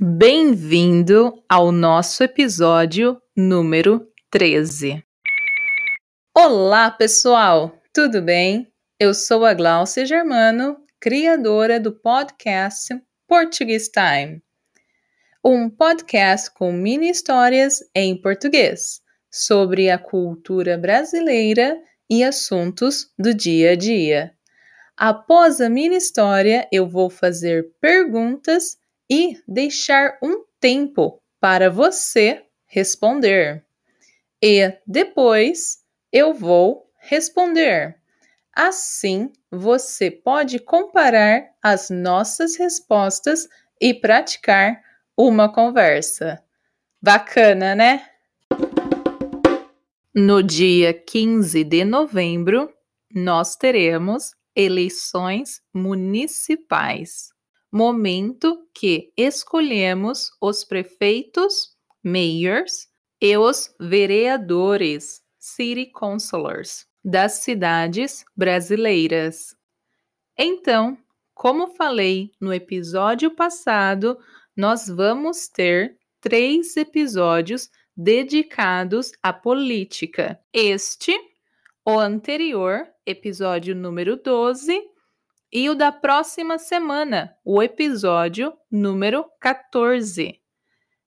[0.00, 5.02] Bem-vindo ao nosso episódio número 13.
[6.32, 7.76] Olá, pessoal!
[7.92, 8.72] Tudo bem?
[9.00, 12.94] Eu sou a Glaucia Germano, criadora do podcast
[13.26, 14.40] Portuguese Time,
[15.44, 21.76] um podcast com mini histórias em português sobre a cultura brasileira
[22.08, 24.32] e assuntos do dia a dia.
[24.96, 28.76] Após a mini história, eu vou fazer perguntas
[29.10, 33.64] e deixar um tempo para você responder.
[34.42, 35.78] E depois
[36.12, 37.96] eu vou responder.
[38.54, 43.48] Assim, você pode comparar as nossas respostas
[43.80, 44.82] e praticar
[45.16, 46.42] uma conversa.
[47.00, 48.04] Bacana, né?
[50.14, 52.72] No dia 15 de novembro,
[53.14, 57.32] nós teremos eleições municipais
[57.70, 62.86] momento que escolhemos os prefeitos, mayors,
[63.20, 69.56] e os vereadores, city councilors, das cidades brasileiras.
[70.38, 70.96] Então,
[71.34, 74.16] como falei no episódio passado,
[74.56, 80.38] nós vamos ter três episódios dedicados à política.
[80.52, 81.18] Este,
[81.84, 84.80] o anterior, episódio número 12,
[85.52, 90.38] e o da próxima semana, o episódio número 14.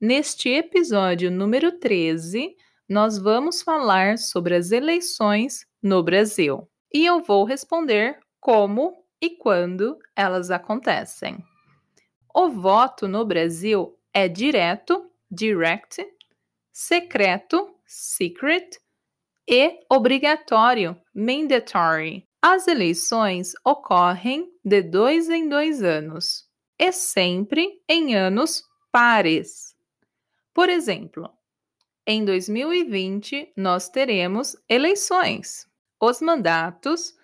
[0.00, 2.56] Neste episódio número 13,
[2.88, 9.98] nós vamos falar sobre as eleições no Brasil e eu vou responder como e quando
[10.16, 11.38] elas acontecem.
[12.34, 16.04] O voto no Brasil é direto, direct,
[16.72, 18.80] secreto, secret
[19.48, 22.26] e obrigatório, mandatory.
[22.46, 26.46] As eleições ocorrem de dois em dois anos
[26.78, 29.74] e sempre em anos pares.
[30.52, 31.30] Por exemplo,
[32.06, 35.66] em 2020 nós teremos eleições.
[35.98, 37.14] Os mandatos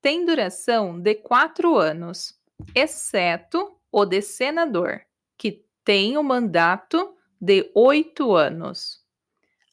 [0.00, 2.38] têm duração de quatro anos,
[2.72, 5.00] exceto o de senador,
[5.36, 8.99] que tem o mandato de oito anos.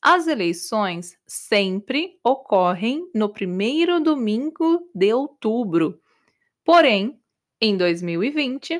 [0.01, 5.99] As eleições sempre ocorrem no primeiro domingo de outubro.
[6.63, 7.19] Porém,
[7.59, 8.79] em 2020,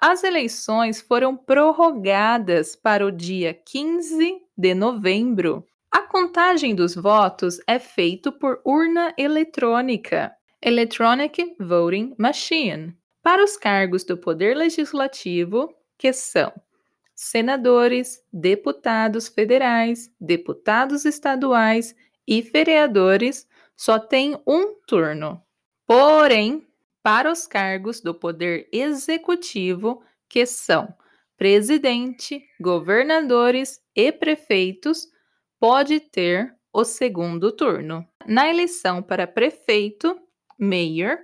[0.00, 5.64] as eleições foram prorrogadas para o dia 15 de novembro.
[5.90, 14.04] A contagem dos votos é feita por urna eletrônica, Electronic Voting Machine, para os cargos
[14.04, 16.52] do Poder Legislativo, que são
[17.16, 21.96] senadores, deputados federais, deputados estaduais
[22.28, 25.42] e vereadores só tem um turno.
[25.86, 26.66] Porém,
[27.02, 30.92] para os cargos do Poder Executivo, que são
[31.38, 35.08] presidente, governadores e prefeitos,
[35.58, 38.06] pode ter o segundo turno.
[38.26, 40.18] Na eleição para prefeito,
[40.58, 41.18] mayor,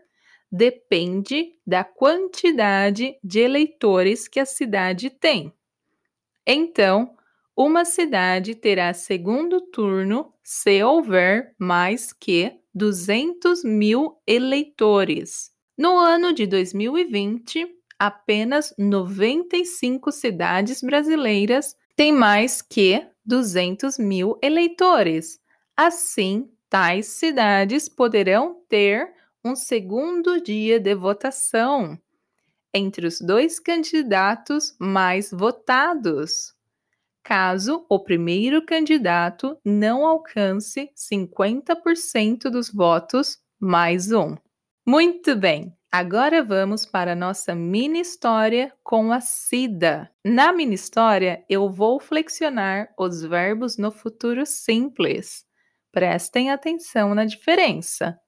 [0.50, 5.52] depende da quantidade de eleitores que a cidade tem.
[6.47, 7.14] Então,
[7.56, 15.50] uma cidade terá segundo turno se houver mais que 200 mil eleitores.
[15.76, 17.66] No ano de 2020,
[17.98, 25.38] apenas 95 cidades brasileiras têm mais que 200 mil eleitores.
[25.76, 29.12] Assim, tais cidades poderão ter
[29.44, 31.98] um segundo dia de votação
[32.74, 36.54] entre os dois candidatos mais votados,
[37.22, 44.36] caso o primeiro candidato não alcance 50% dos votos mais um.
[44.86, 50.10] Muito bem, agora vamos para a nossa mini história com a Cida.
[50.24, 55.44] Na mini história, eu vou flexionar os verbos no futuro simples.
[55.92, 58.18] Prestem atenção na diferença.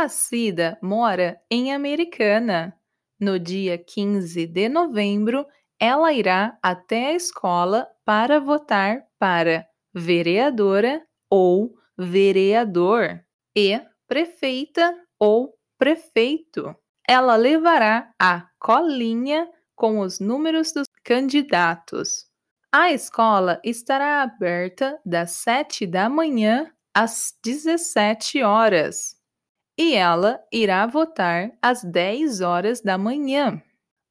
[0.00, 2.72] A Cida mora em Americana.
[3.18, 5.44] No dia 15 de novembro,
[5.76, 13.20] ela irá até a escola para votar para vereadora ou vereador
[13.56, 16.72] e prefeita ou prefeito.
[17.04, 22.24] Ela levará a colinha com os números dos candidatos.
[22.70, 29.17] A escola estará aberta das 7 da manhã às 17 horas
[29.78, 33.62] e ela irá votar às 10 horas da manhã.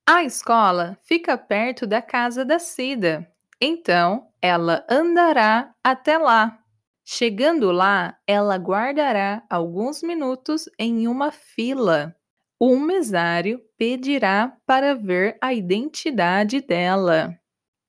[0.08, 3.30] A escola fica perto da casa da Cida,
[3.62, 6.58] então ela andará até lá.
[7.04, 12.16] Chegando lá, ela guardará alguns minutos em uma fila.
[12.60, 17.38] um mesário pedirá para ver a identidade dela.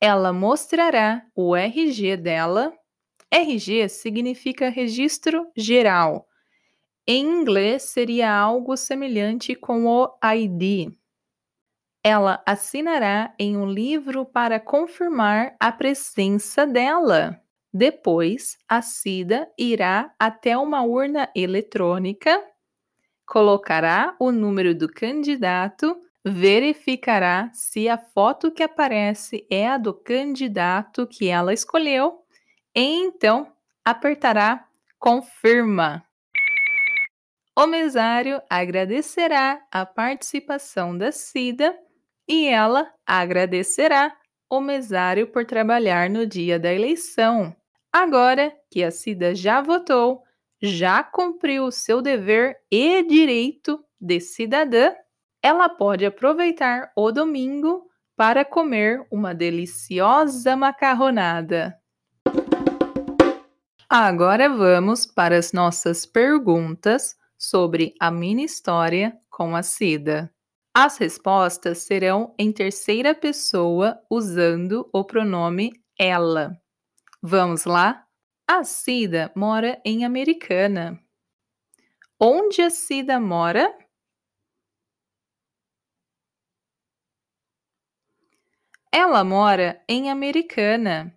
[0.01, 2.73] Ela mostrará o RG dela.
[3.33, 6.28] RG significa registro geral.
[7.11, 10.93] Em inglês seria algo semelhante com o ID.
[12.05, 17.41] Ela assinará em um livro para confirmar a presença dela.
[17.73, 22.45] Depois, a Cida irá até uma urna eletrônica,
[23.25, 31.07] colocará o número do candidato, verificará se a foto que aparece é a do candidato
[31.07, 32.23] que ela escolheu
[32.75, 33.51] e então
[33.83, 34.69] apertará
[34.99, 36.08] confirma.
[37.59, 41.77] O mesário agradecerá a participação da Cida
[42.29, 44.17] e ela agradecerá
[44.49, 47.53] o mesário por trabalhar no dia da eleição.
[47.93, 50.23] Agora que a Cida já votou,
[50.63, 54.95] já cumpriu o seu dever e direito de cidadã,
[55.43, 61.77] ela pode aproveitar o domingo para comer uma deliciosa macarronada.
[63.91, 70.35] Agora vamos para as nossas perguntas sobre a mini história com a Cida.
[70.75, 76.61] As respostas serão em terceira pessoa usando o pronome ela.
[77.23, 78.05] Vamos lá?
[78.47, 81.01] A Cida mora em Americana.
[82.21, 83.73] Onde a Cida mora?
[88.91, 91.17] Ela mora em Americana.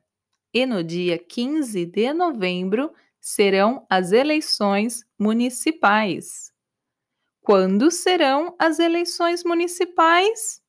[0.53, 6.51] E no dia 15 de novembro serão as eleições municipais.
[7.41, 10.61] Quando serão as eleições municipais?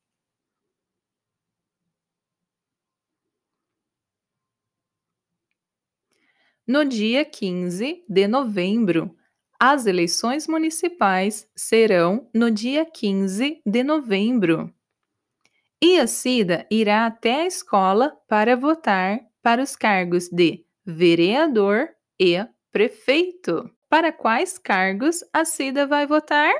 [6.65, 9.13] No dia 15 de novembro.
[9.59, 14.73] As eleições municipais serão no dia 15 de novembro.
[15.81, 21.89] E a Cida irá até a escola para votar para os cargos de vereador
[22.23, 23.69] e prefeito.
[23.89, 26.53] Para quais cargos a Cida vai votar?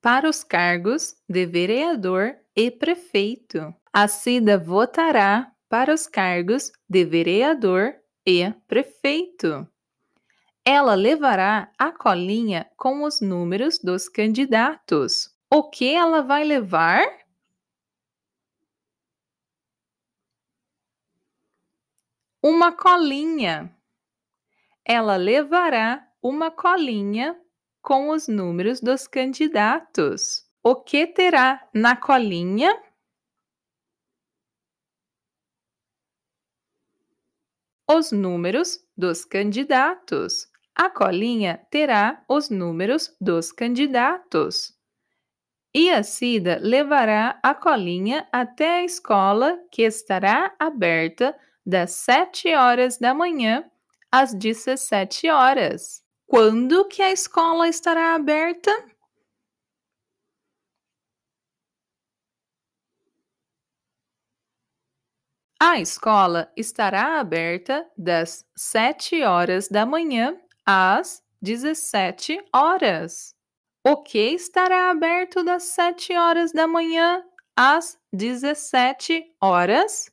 [0.00, 7.94] Para os cargos de vereador e prefeito, a Cida votará para os cargos de vereador
[8.26, 9.68] e prefeito.
[10.64, 15.31] Ela levará a colinha com os números dos candidatos.
[15.54, 17.22] O que ela vai levar?
[22.42, 23.72] uma colinha.
[24.84, 27.40] Ela levará uma colinha
[27.80, 30.44] com os números dos candidatos.
[30.62, 32.82] O que terá na colinha?
[37.88, 40.48] Os números dos candidatos.
[40.74, 44.81] A colinha terá os números dos candidatos.
[45.74, 51.34] E a Cida levará a colinha até a escola que estará aberta
[51.64, 53.64] das 7 horas da manhã
[54.10, 56.02] às 17 horas.
[56.26, 58.70] Quando que a escola estará aberta?
[65.58, 70.36] A escola estará aberta das 7 horas da manhã
[70.66, 73.34] às 17 horas.
[73.84, 77.24] O que estará aberto das 7 horas da manhã
[77.56, 80.08] às 17 horas?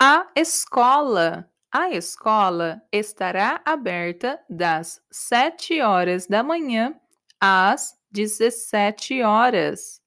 [0.00, 1.48] A escola.
[1.72, 6.98] A escola estará aberta das 7 horas da manhã
[7.40, 10.02] às 17 horas.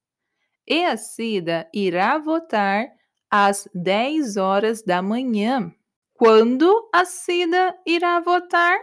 [0.67, 2.87] E a Cida irá votar
[3.29, 5.73] às 10 horas da manhã.
[6.21, 8.77] Quando a Cida irá votar?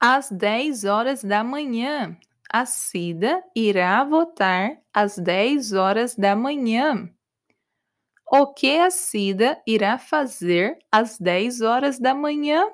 [0.00, 2.16] Às 10 horas da manhã
[2.52, 7.08] a Cida irá votar às 10 horas da manhã.
[8.30, 12.66] O que a Cida irá fazer às 10 horas da manhã?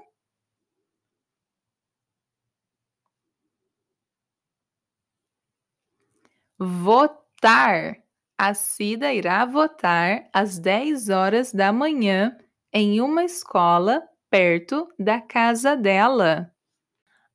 [6.61, 8.03] Votar.
[8.41, 12.39] A Cida irá votar às 10 horas da manhã
[12.73, 16.55] em uma escola perto da casa dela.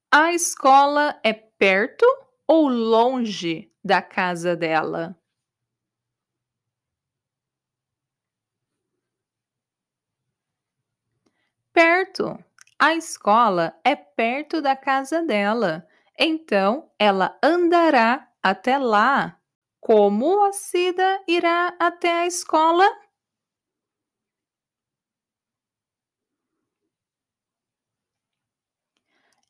[0.09, 2.05] A escola é perto
[2.47, 5.17] ou longe da casa dela?
[11.73, 12.37] Perto.
[12.79, 15.85] A escola é perto da casa dela.
[16.17, 19.37] Então, ela andará até lá.
[19.87, 22.89] Como a Cida irá até a escola?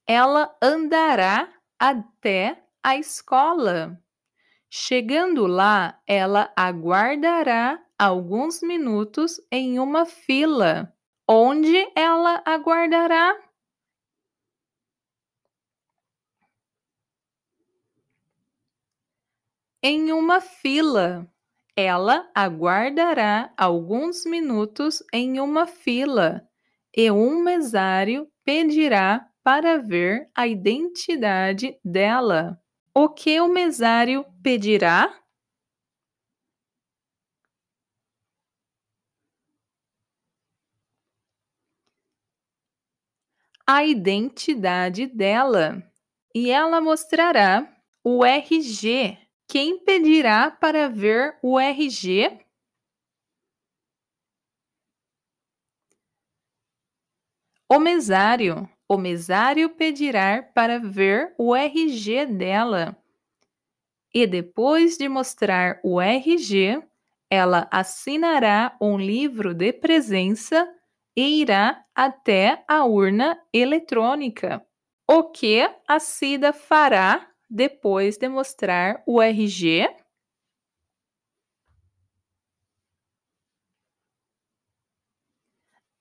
[0.07, 4.01] Ela andará até a escola.
[4.69, 10.93] Chegando lá, ela aguardará alguns minutos em uma fila.
[11.27, 13.37] Onde ela aguardará?
[19.83, 21.27] Em uma fila.
[21.75, 26.47] Ela aguardará alguns minutos em uma fila
[26.95, 32.57] e um mesário pedirá para ver a identidade dela.
[32.95, 35.13] O que o mesário pedirá?
[43.67, 45.83] A identidade dela.
[46.33, 47.67] E ela mostrará
[48.03, 49.17] o RG.
[49.53, 52.39] Quem pedirá para ver o RG?
[57.69, 58.67] O mesário.
[58.89, 62.97] O mesário pedirá para ver o RG dela.
[64.11, 66.81] E depois de mostrar o RG,
[67.29, 70.67] ela assinará um livro de presença
[71.15, 74.65] e irá até a urna eletrônica.
[75.07, 79.87] O que a Cida fará depois de mostrar o RG?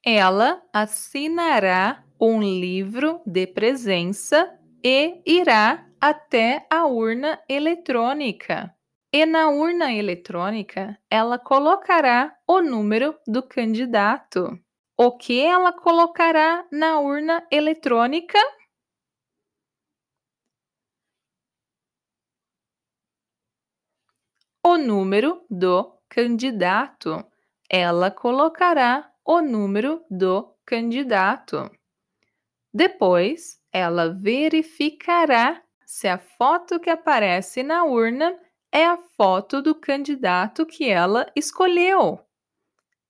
[0.05, 8.75] Ela assinará um livro de presença e irá até a urna eletrônica.
[9.13, 14.59] E na urna eletrônica, ela colocará o número do candidato.
[14.97, 18.39] O que ela colocará na urna eletrônica?
[24.83, 27.25] Número do candidato.
[27.71, 31.71] Ela colocará o número do candidato.
[32.75, 38.39] Depois, ela verificará se a foto que aparece na urna
[38.71, 42.21] é a foto do candidato que ela escolheu.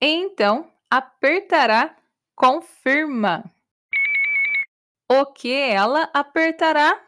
[0.01, 1.97] Então, apertará
[2.35, 3.45] confirma.
[5.09, 7.01] O que ela apertará?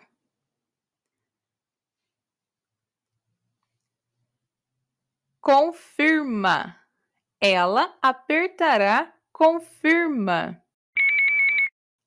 [5.44, 6.74] Confirma.
[7.38, 10.58] Ela apertará confirma.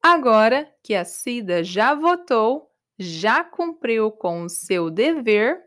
[0.01, 5.61] Agora que a Cida já votou, já cumpriu com o seu dever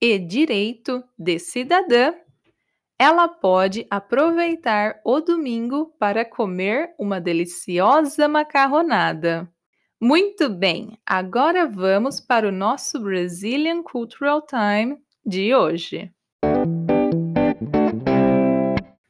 [0.00, 2.12] e direito de cidadã,
[2.98, 9.48] ela pode aproveitar o domingo para comer uma deliciosa macarronada.
[10.00, 16.12] Muito bem, agora vamos para o nosso Brazilian Cultural Time de hoje.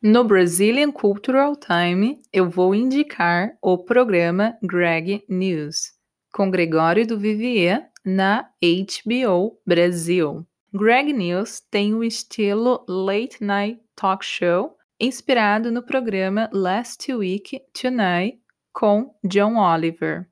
[0.07, 5.95] No Brazilian Cultural Time, eu vou indicar o programa Greg News,
[6.31, 10.47] com Gregório do Vivier na HBO Brasil.
[10.75, 18.39] Greg News tem o estilo late night talk show, inspirado no programa Last Week Tonight
[18.75, 20.29] com John Oliver,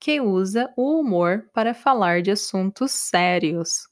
[0.00, 3.86] que usa o humor para falar de assuntos sérios.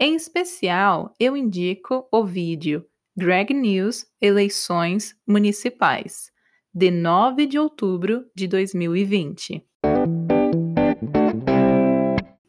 [0.00, 2.86] Em especial, eu indico o vídeo
[3.18, 6.30] Greg News Eleições Municipais,
[6.74, 9.66] de 9 de outubro de 2020.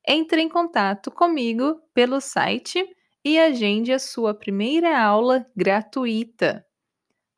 [0.04, 2.84] Entre em contato comigo pelo site
[3.24, 6.66] e agende a sua primeira aula gratuita.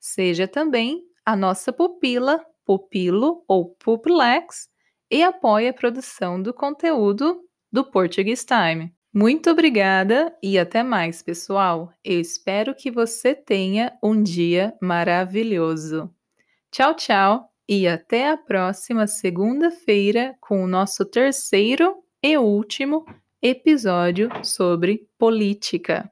[0.01, 4.71] Seja também a nossa pupila, pupilo ou pupilex
[5.11, 8.95] e apoie a produção do conteúdo do Portuguese Time.
[9.13, 11.93] Muito obrigada e até mais, pessoal.
[12.03, 16.11] Eu espero que você tenha um dia maravilhoso.
[16.71, 23.05] Tchau, tchau e até a próxima segunda-feira com o nosso terceiro e último
[23.43, 26.11] episódio sobre política.